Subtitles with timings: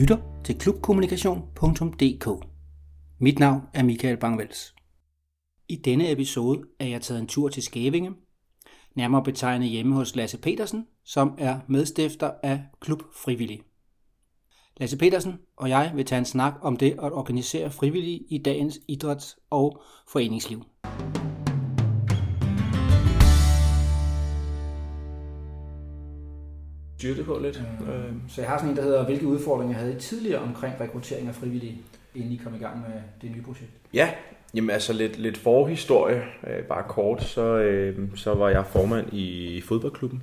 [0.00, 2.46] lytter til klubkommunikation.dk.
[3.18, 4.74] Mit navn er Michael Bangvels.
[5.68, 8.12] I denne episode er jeg taget en tur til Skævinge,
[8.96, 13.60] nærmere betegnet hjemme hos Lasse Petersen, som er medstifter af Klub Frivillig.
[14.76, 18.78] Lasse Petersen og jeg vil tage en snak om det at organisere frivillige i dagens
[18.88, 20.62] idræts- og foreningsliv.
[27.00, 27.62] Det på lidt.
[27.88, 31.28] Øh, så jeg har sådan en, der hedder, hvilke udfordringer havde I tidligere omkring rekruttering
[31.28, 31.78] af frivillige,
[32.14, 33.70] inden I kom i gang med det nye projekt?
[33.94, 34.10] Ja,
[34.54, 39.60] jamen altså lidt, lidt forhistorie, øh, bare kort, så, øh, så var jeg formand i
[39.60, 40.22] fodboldklubben,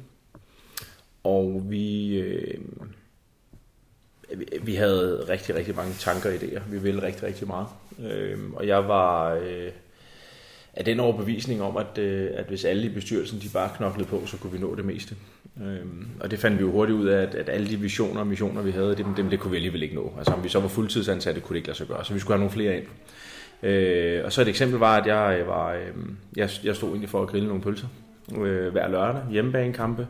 [1.23, 2.61] og vi, øh,
[4.61, 6.61] vi havde rigtig, rigtig mange tanker og idéer.
[6.69, 7.67] Vi ville rigtig, rigtig meget.
[7.99, 9.71] Øh, og jeg var øh,
[10.73, 14.25] af den overbevisning om, at, øh, at hvis alle i bestyrelsen de bare knoklede på,
[14.25, 15.15] så kunne vi nå det meste.
[15.61, 18.27] Øhm, og det fandt vi jo hurtigt ud af, at, at alle de visioner og
[18.27, 20.13] missioner, vi havde, dem, dem det kunne vi alligevel ikke nå.
[20.17, 22.33] Altså om vi så var fuldtidsansatte, kunne det ikke lade sig gøre, så vi skulle
[22.33, 22.85] have nogle flere ind.
[23.63, 25.79] Øh, og så et eksempel var, at jeg, øh, var, øh,
[26.35, 27.87] jeg, jeg stod egentlig for at grille nogle pølser
[28.37, 30.07] øh, hver lørdag, hjemmebanekampe,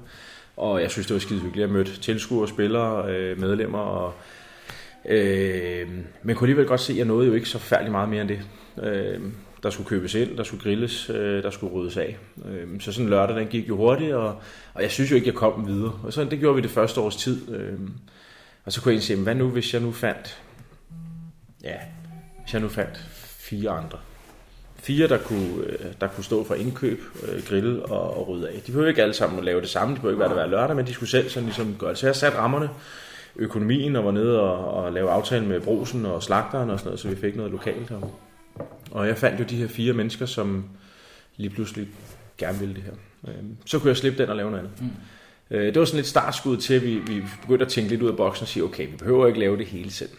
[0.57, 1.67] og jeg synes, det var skide hyggeligt.
[1.67, 4.13] Jeg mødte tilskuere, spillere, øh, medlemmer, og,
[5.05, 5.87] øh,
[6.23, 8.29] men kunne alligevel godt se, at jeg nåede jo ikke så færdig meget mere end
[8.29, 8.41] det.
[8.83, 9.21] Øh,
[9.63, 12.17] der skulle købes ind, der skulle grilles, øh, der skulle ryddes af.
[12.45, 14.35] Øh, så sådan en lørdag, den gik jo hurtigt, og,
[14.73, 15.99] og jeg synes jo ikke, jeg kom videre.
[16.03, 17.55] Og så det gjorde vi det første års tid.
[17.55, 17.79] Øh,
[18.65, 20.41] og så kunne jeg sige, hvad nu, hvis jeg nu fandt,
[21.63, 21.75] ja,
[22.43, 22.97] hvis jeg nu fandt
[23.39, 23.97] fire andre.
[24.75, 28.61] Fire, der kunne, øh, der kunne stå for indkøb, øh, grille og, og rydde af.
[28.61, 30.47] De behøver ikke alle sammen at lave det samme, de behøver ikke være der hver
[30.47, 31.97] lørdag, men de skulle selv sådan ligesom gøre det.
[31.97, 32.69] Så jeg satte rammerne,
[33.35, 36.99] økonomien og var nede og, og lave aftale med brusen og slagteren og sådan noget,
[36.99, 37.91] så vi fik noget lokalt.
[37.91, 38.19] Og,
[38.91, 40.69] og jeg fandt jo de her fire mennesker, som
[41.37, 41.87] lige pludselig
[42.37, 42.93] gerne ville det her.
[43.27, 44.81] Øhm, så kunne jeg slippe den og lave noget andet.
[44.81, 45.55] Mm.
[45.55, 48.09] Øh, det var sådan lidt startskud til, at vi, vi begyndte at tænke lidt ud
[48.09, 50.09] af boksen og sige, okay, vi behøver ikke lave det hele selv.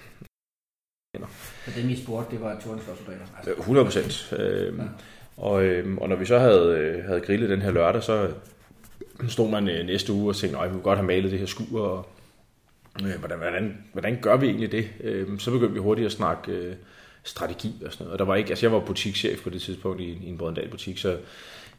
[1.65, 3.25] Så det, vi spurgte, det var turnslåssoldater?
[3.37, 3.53] Altså.
[3.59, 4.33] 100 procent.
[4.39, 4.85] Øhm, ja.
[5.37, 8.31] og, øhm, og når vi så havde, øh, havde grillet den her lørdag, så
[9.29, 11.47] stod man øh, næste uge og tænkte, at vi kunne godt have malet det her
[11.47, 12.07] skur, og
[13.05, 14.89] øh, hvordan, hvordan, hvordan gør vi egentlig det?
[15.01, 16.75] Øhm, så begyndte vi hurtigt at snakke øh,
[17.29, 18.13] strategi og sådan noget.
[18.13, 20.69] Og der var ikke, altså jeg var butikschef på det tidspunkt i, i en Brøndal
[20.69, 21.17] butik, så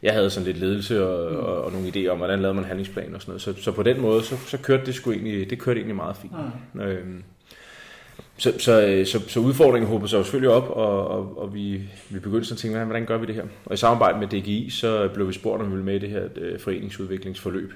[0.02, 1.38] jeg havde sådan lidt ledelse og, mm.
[1.38, 3.42] og, og nogle idéer om, hvordan lavede man handlingsplan og sådan noget.
[3.42, 6.16] Så, så på den måde, så, så kørte det sgu egentlig, det kørte egentlig meget
[6.16, 6.32] fint.
[6.74, 6.80] Mm.
[6.80, 7.22] Øhm,
[8.36, 11.80] så, så, så, så udfordringen håber sig selvfølgelig op, og, og, og vi,
[12.10, 13.44] vi begyndte sådan at tænke, hvordan gør vi det her?
[13.64, 16.10] Og i samarbejde med DGI, så blev vi spurgt, om vi ville med i det
[16.10, 17.72] her øh, foreningsudviklingsforløb.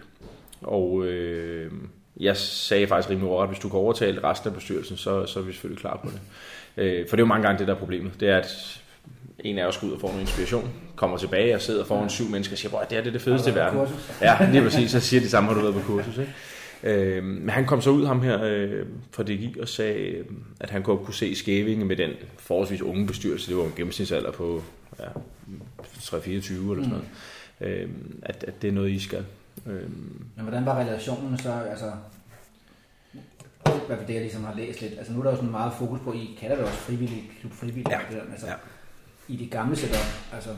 [0.62, 1.72] Og øh,
[2.20, 5.40] jeg sagde faktisk rimelig over, at hvis du kan overtale resten af bestyrelsen, så, så
[5.40, 6.20] er vi selvfølgelig klar på det.
[6.76, 8.20] Øh, for det er jo mange gange det, der er problemet.
[8.20, 8.80] Det er, at
[9.38, 12.28] en af os går ud og får noget inspiration, kommer tilbage og sidder foran syv
[12.28, 13.80] mennesker og siger, at det er det, det fedeste i verden.
[14.20, 14.90] Ja, lige præcis.
[14.90, 16.18] Så siger de samme, har du været på kursus.
[16.18, 16.32] Ikke?
[16.82, 20.24] Øh, men han kom så ud, ham her øh, fra DGI, og sagde, øh,
[20.60, 23.50] at han godt kunne se skævinge med den forholdsvis unge bestyrelse.
[23.50, 24.62] Det var en gennemsnitsalder på
[24.98, 25.04] ja,
[25.84, 27.04] 3-24 eller sådan noget.
[27.60, 27.66] Mm.
[27.66, 27.88] Øh,
[28.22, 29.24] at, at det er noget, I skal.
[29.66, 29.82] Øh,
[30.36, 31.52] men hvordan var relationen så?
[31.70, 31.92] Altså,
[33.86, 34.94] hvad det jeg ligesom har læst lidt.
[34.98, 37.52] Altså nu er der jo sådan meget fokus på, I kalder det også frivillig, klub
[37.52, 37.86] frivillig.
[37.90, 37.98] Ja.
[38.10, 38.54] Det der, altså, ja.
[39.28, 40.50] I det gamle setup, altså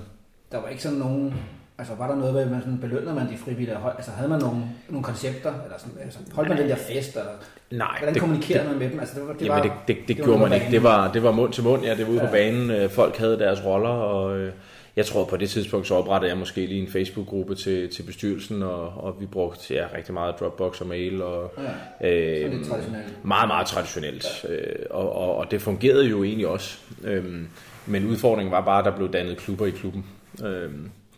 [0.53, 1.35] der var ikke sådan nogen
[1.79, 3.79] Altså var der noget, hvor man sådan, belønner man de frivillige?
[3.97, 5.53] Altså havde man nogle, nogle koncepter?
[5.65, 7.17] Eller sådan, altså, holdt man den der fest?
[7.17, 7.31] Eller,
[7.71, 7.99] Nej.
[7.99, 9.01] Hvordan kommunikerede man med dem?
[9.01, 10.67] Altså, det, var, det, jamen, var, det, det, det, det gjorde man ikke.
[10.71, 11.85] Det var, det var mund til mund.
[11.85, 12.27] Ja, det var ude ja.
[12.27, 12.71] på banen.
[12.71, 14.53] Øh, folk havde deres roller, og øh,
[14.97, 18.63] jeg tror på det tidspunkt, så oprettede jeg måske lige en Facebook-gruppe til, til bestyrelsen,
[18.63, 21.23] og, og vi brugte ja, rigtig meget Dropbox og mail.
[21.23, 21.53] Og,
[22.01, 22.09] ja.
[22.11, 23.25] øh, så det traditionelt.
[23.25, 24.45] Meget, meget traditionelt.
[24.45, 24.55] Ja.
[24.55, 26.79] Øh, og, og, og det fungerede jo egentlig også.
[27.05, 27.43] Øh,
[27.87, 30.07] men udfordringen var bare, at der blev dannet klubber i klubben.
[30.45, 30.71] Øh,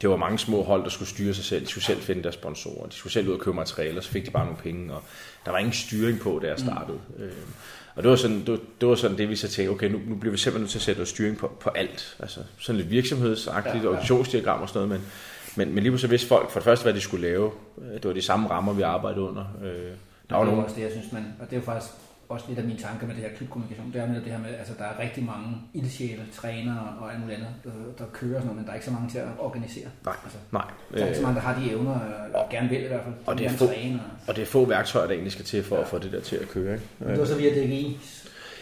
[0.03, 1.63] det var mange små hold, der skulle styre sig selv.
[1.63, 2.87] De skulle selv finde deres sponsorer.
[2.87, 4.95] De skulle selv ud og købe materialer, så fik de bare nogle penge.
[4.95, 5.03] Og
[5.45, 6.99] der var ingen styring på, da jeg startede.
[7.17, 7.25] Mm.
[7.25, 7.33] Øh,
[7.99, 9.99] og det var, sådan, det, var, det var sådan det, vi så tænkte, okay, nu,
[10.07, 12.17] nu bliver vi simpelthen nødt til at sætte styring på, på alt.
[12.19, 13.87] Altså sådan lidt virksomhedsagtigt, ja, ja.
[13.87, 15.11] organisationsdiagram og sådan noget, men,
[15.57, 17.51] men, men lige pludselig vidste folk for det første, hvad de skulle lave.
[17.95, 19.45] Det var de samme rammer, vi arbejdede under.
[19.65, 19.71] Øh,
[20.31, 21.93] der var det var også det, jeg synes, man, og det er jo faktisk
[22.29, 24.49] også lidt af mine tanker med det her klubkommunikation, det er med det her med,
[24.59, 27.51] altså der er rigtig mange ildsjæle, trænere og alt muligt andet,
[27.99, 29.89] der, kører sådan noget, men der er ikke så mange til at organisere.
[30.05, 30.65] Nej, altså, nej.
[30.95, 33.03] Der er ikke så mange, der har de evner, og, og gerne vil i hvert
[33.05, 33.15] fald.
[33.27, 35.65] Og det, er få, træne, og, og det er få værktøjer, der egentlig skal til
[35.65, 35.83] for ja.
[35.83, 36.73] at få det der til at køre.
[36.75, 36.87] Ikke?
[36.99, 37.99] Men det var så via DGI?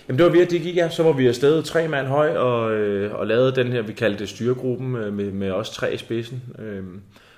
[0.08, 0.88] Jamen det var via DGI, ja.
[0.88, 4.18] Så var vi afsted tre mand høj og, øh, og lavede den her, vi kaldte
[4.18, 6.42] det styregruppen, med, med os tre i spidsen.
[6.58, 6.84] Øh,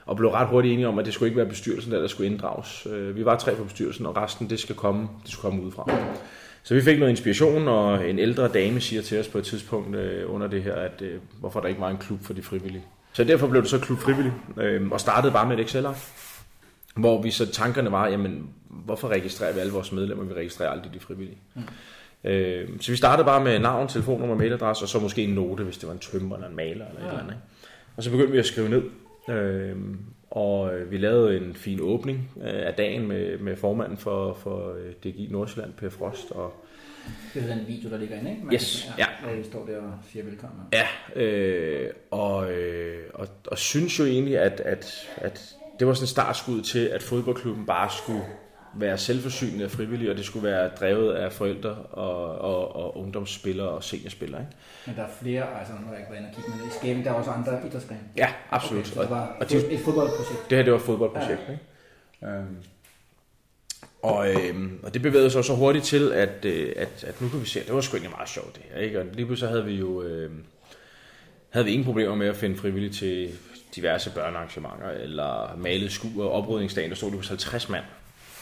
[0.09, 2.31] og blev ret hurtigt enige om, at det skulle ikke være bestyrelsen, der, der skulle
[2.31, 2.87] inddrages.
[2.91, 5.91] Øh, vi var tre på bestyrelsen, og resten det skal komme, det skulle komme udefra.
[6.63, 9.97] Så vi fik noget inspiration, og en ældre dame siger til os på et tidspunkt
[9.97, 12.85] øh, under det her, at øh, hvorfor der ikke var en klub for de frivillige.
[13.13, 15.87] Så derfor blev det så klub frivillig, øh, og startede bare med et excel
[16.97, 20.95] hvor vi så tankerne var, jamen hvorfor registrerer vi alle vores medlemmer, vi registrerer aldrig
[20.95, 21.39] de frivillige.
[21.55, 21.63] Mm.
[22.31, 25.79] Øh, så vi startede bare med navn, telefonnummer, mailadresse, og så måske en note, hvis
[25.79, 27.07] det var en tømmer eller en maler eller ja.
[27.07, 27.33] et eller andet.
[27.33, 27.43] Ikke?
[27.97, 28.83] Og så begyndte vi at skrive ned.
[29.29, 29.77] Øh,
[30.31, 35.73] og vi lavede en fin åbning af dagen med, med formanden for, for DGI Nordsjælland,
[35.73, 36.65] Per Frost, og
[37.35, 38.45] det er den video, der ligger inde, ikke?
[38.45, 39.07] Man yes, ja.
[39.25, 40.61] Hvor vi står der og siger velkommen.
[40.73, 40.87] Ja,
[41.23, 46.63] øh, og, øh, og, og synes jo egentlig, at, at, at det var sådan startskud
[46.63, 48.25] til, at fodboldklubben bare skulle
[48.81, 53.69] være selvforsynende og frivillig, og det skulle være drevet af forældre og, og, og ungdomsspillere
[53.69, 54.41] og seniorspillere.
[54.41, 54.53] Ikke?
[54.87, 56.71] Men der er flere, altså nu har jeg ikke været inde og kigge, men i
[56.71, 58.01] Skæving, der er også andre idrætsgrene.
[58.17, 58.81] Ja, absolut.
[58.81, 60.51] Okay, så det var og, et fodboldprojekt.
[60.51, 61.53] Det her, det var et fodboldprojekt, ja.
[61.53, 62.39] ikke?
[62.39, 62.57] Um,
[64.03, 67.41] og, øh, og det bevægede sig så hurtigt til, at, øh, at, at nu kan
[67.41, 68.81] vi se, at det var sgu egentlig meget sjovt det her.
[68.81, 69.01] Ikke?
[69.01, 70.31] Og lige pludselig havde vi jo øh,
[71.51, 73.31] havde vi ingen problemer med at finde frivillige til
[73.77, 77.85] diverse børnearrangementer, eller malet skuer og oprydningsdagen, der stod det hos 50 mand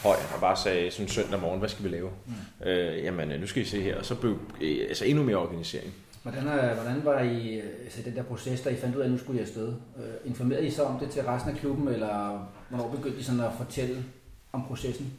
[0.07, 2.09] høj, og bare sagde sådan søndag morgen, hvad skal vi lave?
[2.25, 2.67] Mm.
[2.67, 5.93] Øh, jamen, nu skal I se her, og så blev øh, altså endnu mere organisering.
[6.23, 9.11] Hvordan, er, hvordan var I, altså den der proces, der I fandt ud af, at
[9.11, 9.67] nu skulle I afsted?
[9.67, 13.39] Øh, informerede I så om det til resten af klubben, eller hvornår begyndte I sådan
[13.39, 14.03] at fortælle
[14.51, 15.13] om processen?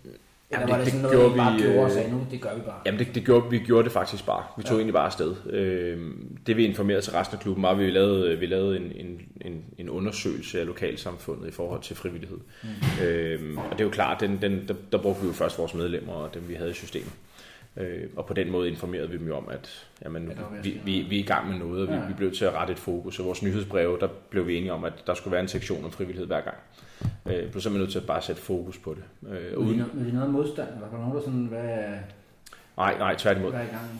[0.52, 2.60] Jamen, det, det, det, noget, gjorde vi, bare gjorde og sagde, nu, det gør vi
[2.60, 2.80] bare?
[2.86, 4.44] Jamen, det, det gjorde, vi gjorde det faktisk bare.
[4.56, 4.76] Vi tog ja.
[4.76, 5.36] egentlig bare afsted.
[5.50, 5.98] Øh,
[6.46, 9.20] det vi informerede til resten af klubben var, at vi lavede, vi lavede en, en,
[9.40, 12.38] en, en undersøgelse af lokalsamfundet i forhold til frivillighed.
[12.62, 13.04] Mm.
[13.04, 15.74] Øh, og det er jo klart, den, den, der, der brugte vi jo først vores
[15.74, 17.12] medlemmer og dem, vi havde i systemet.
[17.78, 20.32] Øh, og på den måde informerede vi dem jo om, at jamen,
[20.62, 22.06] vi, vi, vi er i gang med noget, og vi, ja.
[22.06, 23.18] vi blev til at rette et fokus.
[23.18, 25.90] Og vores nyhedsbreve, der blev vi enige om, at der skulle være en sektion om
[25.90, 26.56] frivillighed hver gang.
[27.02, 29.30] Øh, blev simpelthen nødt til at bare sætte fokus på det.
[29.30, 29.84] Øh, uden...
[29.94, 30.68] Men det noget modstand?
[30.80, 31.78] Var der nogen, der sådan, hvad...
[32.76, 33.52] Nej, nej, tværtimod.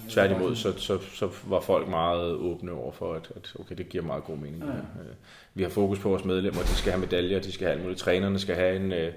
[0.09, 4.05] Tværtimod, så, så, så var folk meget åbne over for, at, at okay, det giver
[4.05, 4.63] meget god mening.
[4.63, 4.71] Ja.
[4.71, 5.15] Øh,
[5.55, 8.01] vi har fokus på vores medlemmer, de skal have medaljer, de skal have alt muligt.
[8.01, 9.13] Trænerne skal have en, øh,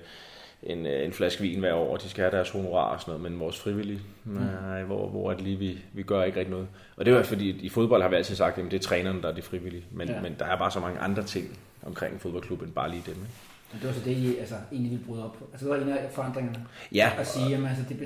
[0.63, 3.31] en, øh, en flaske vin hver år, de skal have deres honorar og sådan noget,
[3.31, 4.33] men vores frivillige, mm.
[4.33, 6.67] nej, hvor, hvor er det lige, vi, vi gør ikke rigtig noget.
[6.95, 9.29] Og det var fordi, i fodbold har vi altid sagt, at det er trænerne, der
[9.29, 10.21] er de frivillige, men, ja.
[10.21, 13.13] men der er bare så mange andre ting omkring fodboldklubben, bare lige dem.
[13.13, 13.33] Ikke?
[13.71, 15.49] Men det var så det, I altså, egentlig ville bryde op på.
[15.51, 16.65] Altså det var en af forandringerne.
[16.91, 17.11] Ja.
[17.17, 17.99] At sige, at altså, det,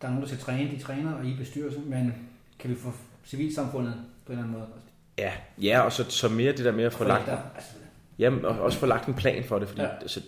[0.00, 2.14] der er nogen, der skal træne, de træner, og I bestyrelse, men
[2.58, 2.92] kan vi få
[3.24, 3.94] civilsamfundet
[4.26, 4.70] på en eller anden måde?
[5.18, 7.28] Ja, ja og så, så mere det der med at få lagt...
[7.28, 7.72] Altså,
[8.18, 9.88] Jamen, og også få lagt en plan for det, fordi ja.
[10.00, 10.20] altså,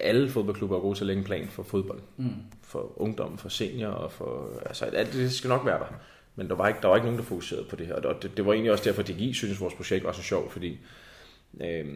[0.00, 2.00] alle fodboldklubber er gode til at lægge en plan for fodbold.
[2.16, 2.30] Mm.
[2.62, 4.60] For ungdom, for senior og for...
[4.66, 5.94] Altså, alt det skal nok være der.
[6.36, 7.94] Men der var ikke, der var ikke nogen, der fokuserede på det her.
[7.94, 10.52] Og det, det var egentlig også derfor, at DGI synes, vores projekt var så sjovt,
[10.52, 10.78] fordi
[11.60, 11.86] øh,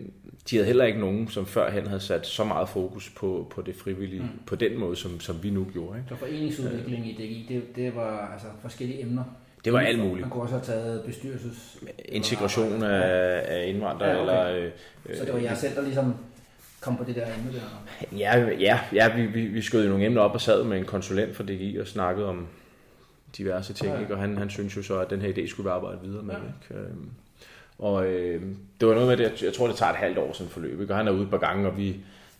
[0.50, 3.74] de havde heller ikke nogen, som førhen havde sat så meget fokus på, på det
[3.76, 4.28] frivillige, mm.
[4.46, 5.98] på den måde, som, som vi nu gjorde.
[5.98, 6.08] Ikke?
[6.08, 9.24] Så foreningsudvikling i DGI, det, det var altså forskellige emner?
[9.64, 10.20] Det var alt muligt.
[10.20, 11.76] Man kunne også have taget bestyrelses...
[12.04, 14.54] Integration af, af indvandrere, ja, okay.
[14.54, 14.70] eller...
[15.06, 16.14] Øh, så det var jeg selv, der ligesom
[16.80, 18.18] kom på det der emne der?
[18.18, 20.84] Ja, ja, ja vi, vi, vi skød jo nogle emner op og sad med en
[20.84, 22.46] konsulent fra DGI og snakkede om
[23.36, 24.00] diverse ting, ja.
[24.00, 24.14] ikke?
[24.14, 26.34] og han, han synes jo så, at den her idé skulle vi arbejde videre med.
[26.34, 26.40] Ja.
[26.76, 26.86] Ikke?
[26.88, 27.10] Øhm,
[27.78, 28.42] og øh,
[28.80, 30.92] det var noget med det, jeg tror det tager et halvt år sådan forløb, ikke?
[30.92, 31.96] og han er ude et par gange, og vi,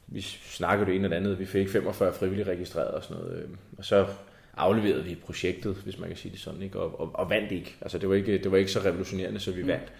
[0.06, 3.48] vi snakkede det ene eller andet, vi fik 45 frivillige registreret og sådan noget, øh,
[3.78, 4.06] og så
[4.56, 6.80] afleverede vi projektet, hvis man kan sige det sådan, ikke?
[6.80, 7.76] Og, og, og vandt ikke.
[7.80, 9.68] Altså det var ikke, det var ikke så revolutionerende, så vi mm.
[9.68, 9.92] vandt.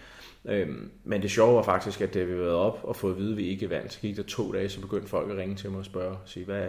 [0.45, 3.31] Øhm, men det sjove var faktisk, at da vi var op og fået at vide,
[3.31, 5.69] at vi ikke vandt, så gik der to dage, så begyndte folk at ringe til
[5.69, 6.67] mig og spørge og sige, hvad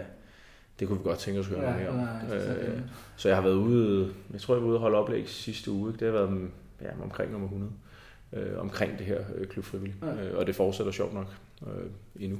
[0.79, 1.99] det kunne vi godt tænke os at høre ja, mere om.
[2.29, 2.79] Ja, øh,
[3.15, 5.89] så jeg har været ude, jeg tror jeg var ude og holde oplæg sidste uge,
[5.89, 6.05] ikke?
[6.05, 6.49] det har været
[6.81, 7.71] ja, omkring nummer 100,
[8.33, 9.95] øh, omkring det her øh, klubfrivillig.
[10.01, 10.23] Ja.
[10.23, 11.35] Øh, og det fortsætter sjovt nok
[11.67, 11.89] øh,
[12.19, 12.39] endnu.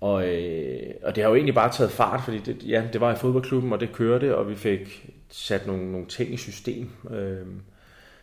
[0.00, 3.12] Og, øh, og det har jo egentlig bare taget fart, fordi det, ja, det var
[3.12, 6.90] i fodboldklubben, og det kørte, og vi fik sat nogle, nogle ting i system.
[7.10, 7.46] Øh,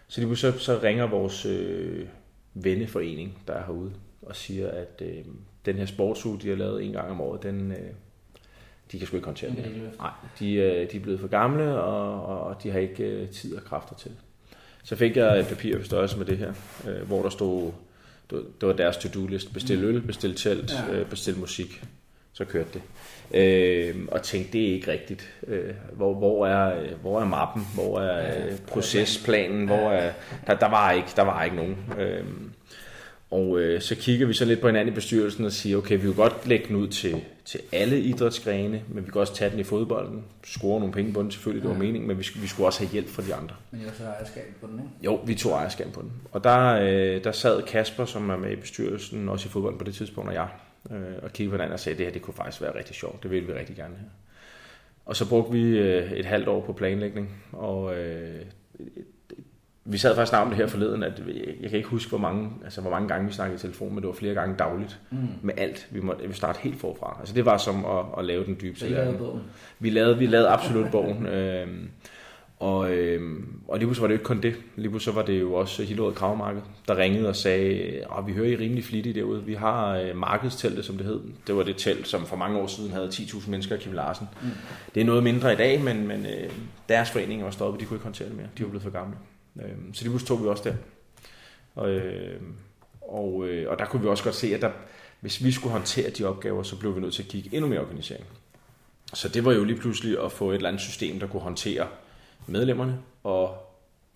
[0.07, 2.05] så lige så, så ringer vores øh,
[2.53, 3.91] venneforening, der er herude,
[4.21, 5.25] og siger, at øh,
[5.65, 7.77] den her sportsuge, de har lavet en gang om året, den, øh,
[8.91, 9.91] de kan sgu ikke håndtere det.
[9.99, 13.55] Nej, de, øh, de er blevet for gamle, og, og de har ikke øh, tid
[13.55, 14.11] og kræfter til
[14.83, 16.53] Så fik jeg et papir for størrelse med det her,
[16.87, 17.71] øh, hvor der stod
[18.31, 19.53] det var deres to-do-list.
[19.53, 20.95] Bestil øl, bestil telt, ja.
[20.95, 21.83] øh, bestil musik.
[22.33, 22.81] Så kørte det.
[23.33, 25.33] Øh, og tænkte, det er ikke rigtigt.
[25.47, 27.67] Øh, hvor, hvor, er, hvor er mappen?
[27.73, 29.65] Hvor er øh, procesplanen?
[29.65, 30.11] Hvor er,
[30.47, 31.77] der, der, var ikke, der var ikke nogen.
[31.99, 32.23] Øh,
[33.31, 36.05] og øh, så kigger vi så lidt på hinanden i bestyrelsen og siger, okay, vi
[36.05, 39.59] vil godt lægge den ud til, til alle idrætsgrene, men vi kan også tage den
[39.59, 42.67] i fodbolden, score nogle penge på den, selvfølgelig, det var meningen, men vi, vi skulle
[42.67, 43.55] også have hjælp fra de andre.
[43.71, 44.91] Men I også ejerskab på den, ikke?
[45.01, 46.11] Jo, vi tog ejerskab på den.
[46.31, 49.83] Og der, øh, der sad Kasper, som er med i bestyrelsen, også i fodbolden på
[49.83, 50.47] det tidspunkt, og jeg,
[50.91, 52.95] øh, og kiggede på hinanden og sagde, at det her det kunne faktisk være rigtig
[52.95, 54.09] sjovt, det ville vi rigtig gerne have.
[55.05, 58.41] Og så brugte vi øh, et halvt år på planlægning, og øh,
[59.87, 61.21] vi sad faktisk om det her forleden, at
[61.61, 63.97] jeg kan ikke huske, hvor mange, altså, hvor mange gange vi snakkede i telefon, men
[63.97, 65.17] det var flere gange dagligt mm.
[65.41, 65.87] med alt.
[65.91, 67.17] Vi måtte vi starte helt forfra.
[67.19, 69.19] Altså det var som at, at lave den dybe tallerken.
[69.79, 71.25] Vi lavede, vi lavede absolut bogen.
[71.35, 71.67] Øh,
[72.59, 74.55] og, øh, og lige pludselig var det jo ikke kun det.
[74.75, 78.47] Lige pludselig var det jo også Hillerød Kravmarked, der ringede og sagde, at vi hører
[78.47, 79.43] I rimelig flittigt derude.
[79.43, 81.19] Vi har øh, markedsteltet, som det hed.
[81.47, 84.27] Det var det telt, som for mange år siden havde 10.000 mennesker i Kim Larsen.
[84.41, 84.49] Mm.
[84.95, 86.49] Det er noget mindre i dag, men, men øh,
[86.89, 87.81] deres forening var stoppet.
[87.81, 88.47] De kunne ikke håndtere det mere.
[88.57, 89.15] De var blevet for gamle.
[89.61, 90.75] Øh, så lige pludselig tog vi også der.
[91.75, 92.41] Og, øh,
[93.01, 94.71] og, øh, og der kunne vi også godt se, at der,
[95.19, 97.81] hvis vi skulle håndtere de opgaver, så blev vi nødt til at kigge endnu mere
[97.81, 98.25] organisering.
[99.13, 101.87] Så det var jo lige pludselig at få et eller andet system, der kunne håndtere
[102.47, 103.57] medlemmerne og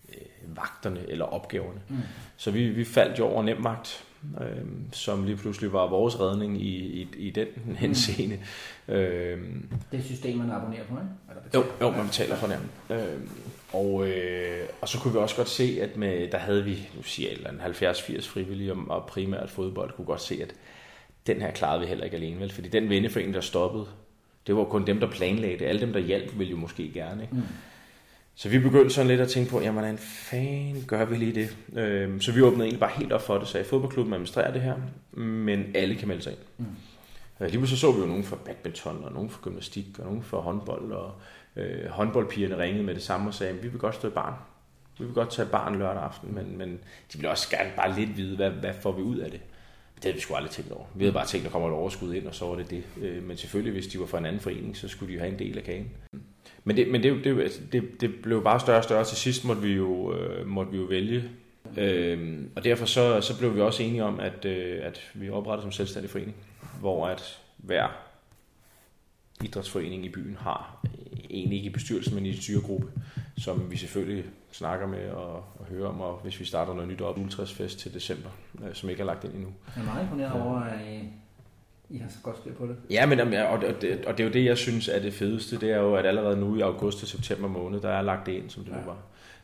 [0.08, 1.80] øh, vagterne eller opgaverne.
[1.88, 1.96] Mm.
[2.36, 4.04] Så vi, vi faldt jo over nemmagt,
[4.40, 7.74] øh, som lige pludselig var vores redning i, i, i den mm.
[7.74, 8.38] henseende.
[8.86, 8.94] Mm.
[8.94, 9.38] Øh,
[9.92, 11.08] det er system, man abonnerer på, ikke?
[11.28, 12.58] Eller jo, jo, man betaler for det.
[12.90, 13.20] Øh,
[13.72, 17.02] og, øh, og så kunne vi også godt se, at med, der havde vi, nu
[17.02, 20.54] siger jeg, 70-80 frivillige og, og primært fodbold, kunne godt se, at
[21.26, 22.52] den her klarede vi heller ikke alene, vel?
[22.52, 23.86] Fordi den venneforening, der stoppede,
[24.46, 25.64] det var kun dem, der planlagde det.
[25.64, 27.22] Alle dem, der hjalp, ville jo måske gerne.
[27.22, 27.34] Ikke?
[27.34, 27.42] Mm.
[28.40, 31.56] Så vi begyndte sådan lidt at tænke på, jamen hvordan fanden gør vi lige det?
[31.76, 34.76] Øhm, så vi åbnede egentlig bare helt op for det, sagde fodboldklubben administrerer det her,
[35.20, 36.40] men alle kan melde sig ind.
[36.58, 36.66] Mm.
[37.40, 40.22] Øh, lige så så vi jo nogen fra badminton, og nogen fra gymnastik, og nogen
[40.22, 41.12] fra håndbold, og
[41.56, 44.34] øh, håndboldpigerne ringede med det samme og sagde, vi vil godt stå i barn.
[44.98, 46.78] Vi vil godt tage barn lørdag aften, men, men
[47.12, 49.40] de vil også gerne bare lidt vide, hvad, hvad får vi ud af det?
[49.94, 50.84] Det havde vi sgu aldrig tænkt over.
[50.94, 52.84] Vi havde bare tænkt, at der kommer et overskud ind, og så var det det.
[53.00, 55.32] Øh, men selvfølgelig, hvis de var fra en anden forening, så skulle de jo have
[55.32, 55.90] en del af kagen.
[56.64, 59.04] Men det, men det, det, altså, det, det blev bare større og større.
[59.04, 61.24] Til sidst måtte vi jo, øh, måtte vi jo vælge.
[61.76, 65.62] Øh, og derfor så, så blev vi også enige om, at, øh, at vi oprettede
[65.64, 66.36] som selvstændig forening,
[66.80, 67.88] hvor at hver
[69.44, 72.86] idrætsforening i byen har øh, egentlig ikke i bestyrelsen, men i en styregruppe,
[73.38, 77.00] som vi selvfølgelig snakker med og, og hører om, og hvis vi starter noget nyt
[77.00, 78.30] op, Ultrasfest til december,
[78.64, 79.52] øh, som ikke er lagt ind endnu.
[79.76, 80.80] Jeg er meget imponeret over, at
[81.90, 82.76] i har så godt styr på det.
[82.90, 85.70] Ja, men, og, det, og det er jo det, jeg synes er det fedeste, det
[85.70, 88.50] er jo, at allerede nu i august og september måned, der er lagt det ind,
[88.50, 88.76] som det ja.
[88.76, 88.98] nu var.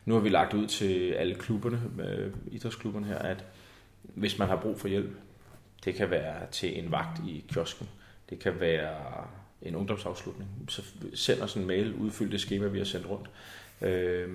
[0.04, 3.44] Nu har vi lagt ud til alle klubberne, øh, idrætsklubberne her, at
[4.02, 5.10] hvis man har brug for hjælp,
[5.84, 7.88] det kan være til en vagt i kiosken,
[8.30, 9.26] det kan være
[9.62, 10.82] en ungdomsafslutning, så
[11.14, 13.30] send os en mail, udfyld det schema, vi har sendt rundt,
[13.82, 14.28] øh,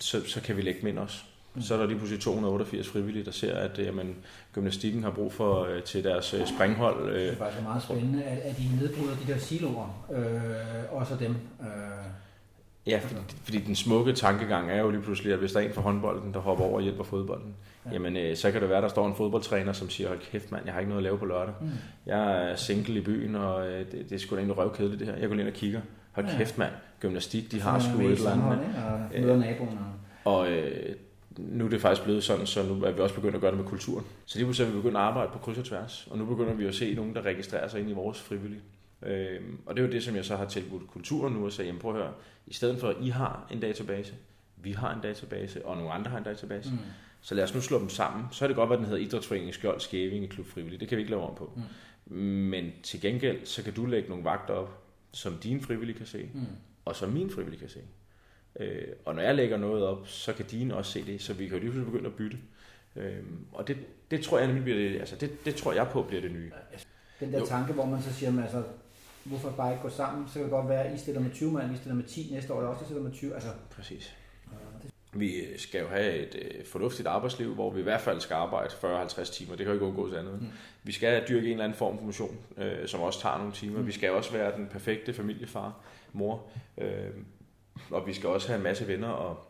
[0.00, 1.18] så, så kan vi lægge dem ind også.
[1.60, 4.16] Så er der lige pludselig 288 frivillige, der ser, at jamen,
[4.52, 7.08] gymnastikken har brug for øh, til deres øh, springhold.
[7.08, 7.20] Øh.
[7.20, 11.30] Det er faktisk meget spændende, at, at I nedbryder de der siloer, øh, også dem.
[11.60, 11.66] Øh.
[12.86, 15.72] Ja, fordi, fordi den smukke tankegang er jo lige pludselig, at hvis der er en
[15.72, 17.54] for håndbolden, der hopper over og hjælper fodbolden,
[17.86, 17.90] ja.
[17.92, 20.62] jamen øh, så kan det være, der står en fodboldtræner, som siger, hold kæft mand,
[20.64, 21.54] jeg har ikke noget at lave på lørdag.
[21.60, 21.70] Mm.
[22.06, 25.08] Jeg er single i byen, og øh, det, det er sgu da egentlig røvkedeligt det
[25.08, 25.16] her.
[25.16, 25.80] Jeg går ind og kigger.
[26.12, 28.44] Hold kæft mand, gymnastik, de har sgu et eller andet.
[30.24, 30.32] Og.
[30.32, 30.94] Og øh,
[31.38, 33.60] nu er det faktisk blevet sådan, så nu er vi også begyndt at gøre det
[33.60, 34.06] med kulturen.
[34.24, 36.54] Så lige pludselig er vi begyndt at arbejde på kryds og tværs, og nu begynder
[36.54, 38.60] vi at se nogen, der registrerer sig ind i vores frivillige.
[39.02, 41.68] Øhm, og det er jo det, som jeg så har tilbudt kulturen nu, og sagde,
[41.68, 42.12] jamen prøv at høre,
[42.46, 44.14] i stedet for at I har en database,
[44.56, 46.78] vi har en database, og nogle andre har en database, mm.
[47.20, 48.24] så lad os nu slå dem sammen.
[48.30, 50.80] Så er det godt, hvad den hedder Idrætsforening Skjold Skæving Klub Frivillig.
[50.80, 51.58] Det kan vi ikke lave om på.
[52.06, 52.16] Mm.
[52.20, 56.28] Men til gengæld, så kan du lægge nogle vagter op, som din frivillige kan se,
[56.34, 56.40] mm.
[56.84, 57.80] og som min frivillige kan se.
[58.60, 61.46] Øh, og når jeg lægger noget op, så kan dine også se det, så vi
[61.46, 62.38] kan jo lige pludselig begynde at bytte.
[62.96, 63.76] Øh, og det,
[64.10, 66.50] det tror jeg nemlig bliver det, altså det, det tror jeg på bliver det nye.
[67.20, 67.46] Den der jo.
[67.46, 68.62] tanke, hvor man så siger, altså,
[69.24, 71.52] hvorfor bare ikke gå sammen, så kan det godt være, at I stiller med 20
[71.52, 73.34] mand, vi stiller med 10 næste år, og også stiller med 20.
[73.34, 74.14] Altså, Præcis.
[75.16, 78.68] Vi skal jo have et øh, fornuftigt arbejdsliv, hvor vi i hvert fald skal arbejde
[78.68, 79.56] 40-50 timer.
[79.56, 80.40] Det kan jo ikke undgås andet.
[80.40, 80.48] Mm.
[80.82, 83.78] Vi skal dyrke en eller anden form for motion, øh, som også tager nogle timer.
[83.78, 83.86] Mm.
[83.86, 85.80] Vi skal også være den perfekte familiefar,
[86.12, 86.46] mor.
[86.78, 87.10] Øh,
[87.90, 89.46] og vi skal også have en masse venner, og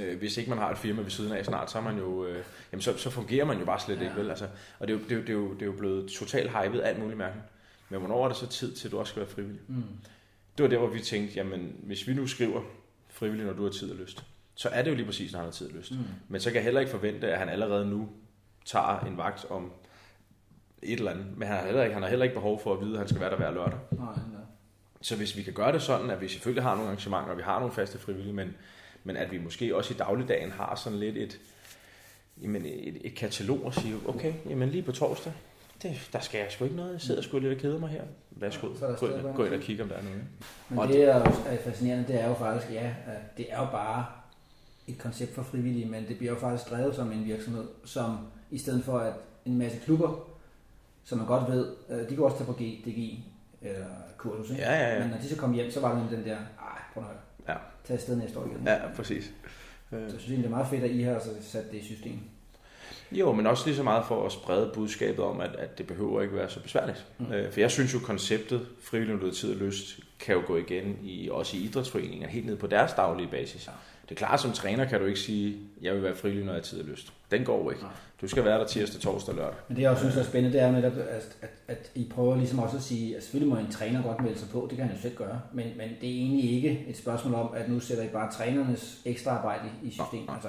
[0.00, 2.44] øh, hvis ikke man har et firma ved siden af snart, så, man jo, øh,
[2.72, 4.02] jamen så, så fungerer man jo bare slet ja.
[4.02, 4.30] ikke, vel?
[4.30, 6.10] Altså, og det er, jo, det, er jo, det, er jo, det er jo blevet
[6.10, 7.36] totalt hypet, alt muligt mærke.
[7.88, 9.60] Men hvornår er det så tid til, at du også skal være frivillig?
[9.68, 9.82] Mm.
[10.58, 12.62] Det var der, hvor vi tænkte, jamen hvis vi nu skriver
[13.08, 14.24] frivillig, når du har tid og lyst,
[14.54, 15.92] så er det jo lige præcis, når han har tid og lyst.
[15.92, 15.98] Mm.
[16.28, 18.08] Men så kan jeg heller ikke forvente, at han allerede nu
[18.64, 19.72] tager en vagt om
[20.82, 21.26] et eller andet.
[21.36, 23.08] Men han har heller ikke, han har heller ikke behov for at vide, at han
[23.08, 23.78] skal være der hver lørdag.
[23.90, 24.14] Nej.
[25.06, 27.42] Så hvis vi kan gøre det sådan, at vi selvfølgelig har nogle arrangementer, og vi
[27.42, 28.56] har nogle faste frivillige, men,
[29.04, 31.40] men at vi måske også i dagligdagen har sådan lidt et,
[32.42, 35.32] jamen et, et katalog og sige, okay, jamen lige på torsdag,
[35.82, 36.92] det, der skal jeg sgu ikke noget.
[36.92, 38.02] Jeg sidder sgu lidt og keder mig her.
[38.30, 40.22] Værsgo, ja, gå, ind, gå ind og kigge, om der er noget.
[40.68, 43.66] Men og det, er jo fascinerende, det er jo faktisk, ja, at det er jo
[43.70, 44.06] bare
[44.86, 48.18] et koncept for frivillige, men det bliver jo faktisk drevet som en virksomhed, som
[48.50, 49.12] i stedet for at
[49.44, 50.28] en masse klubber,
[51.04, 53.24] som man godt ved, øh, de kan også tage på DGI,
[53.68, 54.58] eller kursus.
[54.58, 55.00] Ja, ja, ja.
[55.00, 57.18] Men når de så kom hjem, så var det den der, ej, prøv at høre.
[57.48, 57.54] Ja.
[57.84, 58.66] Tag afsted næste år igen.
[58.66, 59.30] Ja, præcis.
[59.90, 61.84] Så jeg synes egentlig, det er meget fedt, at I har altså sat det i
[61.84, 62.18] system.
[63.12, 66.22] Jo, men også lige så meget for at sprede budskabet om, at, at det behøver
[66.22, 67.06] ikke være så besværligt.
[67.18, 67.32] Mm.
[67.32, 71.28] Øh, for jeg synes jo, konceptet frivillig tid og lyst kan jo gå igen i,
[71.32, 73.70] også i idrætsforeninger, helt ned på deres daglige basis.
[74.08, 76.58] Det er klart, som træner kan du ikke sige, jeg vil være frivillig, når jeg
[76.58, 77.12] har tid og lyst.
[77.30, 77.82] Den går jo ikke.
[78.20, 79.54] Du skal være der tirsdag, torsdag og lørdag.
[79.68, 82.10] Men det jeg også synes er spændende, det er jo netop, at, at, at I
[82.14, 84.78] prøver ligesom også at sige, at selvfølgelig må en træner godt melde sig på, det
[84.78, 87.68] kan han jo selv gøre, men, men det er egentlig ikke et spørgsmål om, at
[87.68, 90.28] nu sætter I bare trænernes ekstra arbejde i systemet.
[90.28, 90.48] Altså,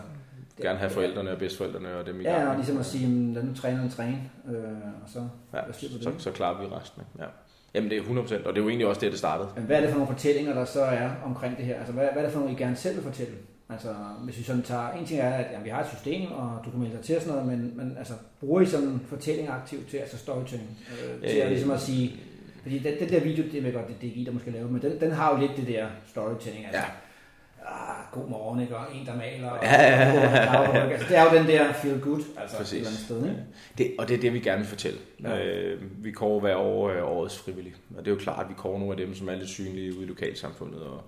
[0.58, 2.38] det, gerne have forældrene og bedstforældrene og dem i gang.
[2.38, 4.64] Ja, og ligesom at sige, lad nu træneren træne, øh,
[5.04, 7.04] og så, ja, så, så klarer vi resten.
[7.20, 7.26] Ja.
[7.74, 9.50] Jamen det er 100%, og det er jo egentlig også det, det startede.
[9.56, 11.76] Men hvad er det for nogle fortællinger, der så er omkring det her?
[11.78, 13.34] Altså hvad, hvad er det for nogle, I gerne selv vil fortælle?
[13.70, 13.90] Altså,
[14.24, 16.72] hvis vi sådan tager, en ting er, at jamen, vi har et system, og du
[16.72, 19.88] kan melde dig til og sådan noget, men, men altså, bruger I sådan fortælling aktivt
[19.88, 22.16] til, altså storytelling, øh, til at, ligesom at sige,
[22.62, 24.72] fordi den, den der video, det ved godt, det, det er I, der måske lave,
[24.72, 26.88] men den, den har jo lidt det der storytelling, altså, ja
[28.12, 28.78] god morgen, ikke?
[28.78, 30.90] og en, der maler, og, ja, ja, ja, ja.
[30.90, 32.74] Altså, det er jo den der feel good, altså Præcis.
[32.74, 33.24] et eller andet sted.
[33.24, 33.44] Ikke?
[33.78, 35.00] Det, og det er det, vi gerne vil fortælle.
[35.24, 35.46] Ja.
[35.46, 38.54] Øh, vi kårer hver år øh, årets frivillige, og det er jo klart, at vi
[38.58, 41.02] kårer nogle af dem, som er lidt synlige ude i lokalsamfundet, og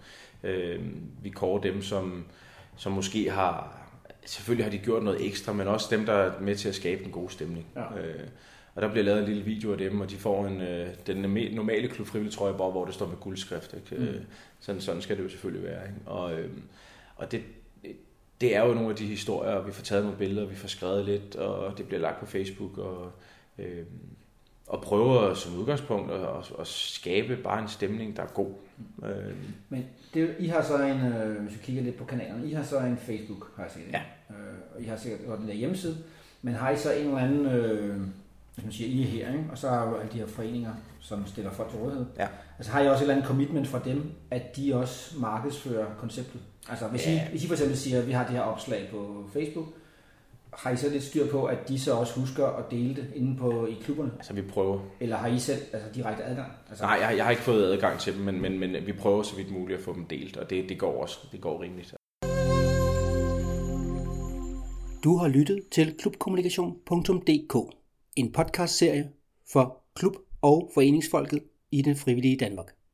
[0.43, 0.79] øh,
[1.23, 2.25] vi kårer dem, som,
[2.77, 3.77] som måske har,
[4.25, 7.05] selvfølgelig har de gjort noget ekstra, men også dem, der er med til at skabe
[7.05, 7.65] en god stemning.
[7.75, 8.01] Ja.
[8.01, 8.27] Øh,
[8.75, 11.17] og der bliver lavet en lille video af dem, og de får en, øh, den
[11.55, 12.07] normale klub
[12.37, 13.73] bare, hvor det står med guldskrift.
[13.73, 14.03] Ikke?
[14.03, 14.07] Mm.
[14.07, 14.21] Øh,
[14.59, 15.87] sådan, sådan skal det jo selvfølgelig være.
[15.87, 15.99] Ikke?
[16.05, 16.49] Og, øh,
[17.15, 17.41] og det,
[18.41, 21.05] det er jo nogle af de historier, vi får taget nogle billeder, vi får skrevet
[21.05, 23.11] lidt, og det bliver lagt på Facebook, og,
[23.57, 23.83] øh,
[24.67, 28.53] og prøver som udgangspunkt at, at, at skabe bare en stemning, der er god.
[29.05, 29.35] Øh.
[29.69, 32.63] Men det, I har så en, øh, hvis vi kigger lidt på kanalerne, I har
[32.63, 33.91] så en Facebook, har jeg set.
[33.93, 34.01] Ja.
[34.29, 34.35] Øh,
[34.75, 35.97] og I har sikkert godt den der hjemmeside,
[36.41, 37.45] men har I så en eller anden...
[37.45, 37.97] Øh,
[38.59, 39.45] hvis man siger, I er her, ikke?
[39.51, 42.05] og så har jo alle de her foreninger, som stiller folk til rådighed.
[42.17, 42.27] Ja.
[42.57, 46.41] Altså har I også et eller andet commitment fra dem, at de også markedsfører konceptet?
[46.69, 47.25] Altså hvis, ja.
[47.27, 49.67] I, hvis I for eksempel siger, at vi har det her opslag på Facebook,
[50.53, 53.37] har I så lidt styr på, at de så også husker at dele det inde
[53.37, 54.11] på i klubberne?
[54.15, 54.79] Altså vi prøver.
[54.99, 56.51] Eller har I selv altså, direkte adgang?
[56.69, 59.23] Altså, Nej, jeg, jeg har ikke fået adgang til dem, men, men, men vi prøver
[59.23, 61.93] så vidt muligt at få dem delt, og det, det går også det går rimeligt.
[65.03, 67.78] Du har lyttet til klubkommunikation.dk
[68.19, 69.09] en podcastserie
[69.51, 72.78] for klub- og foreningsfolket i den frivillige Danmark.